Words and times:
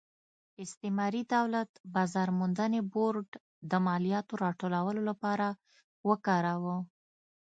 استعماري 0.63 1.21
دولت 1.35 1.69
بازار 1.95 2.29
موندنې 2.39 2.81
بورډ 2.91 3.27
د 3.71 3.73
مالیاتو 3.87 4.33
راټولولو 4.43 5.01
لپاره 5.09 5.47
وکاراوه. 6.09 6.75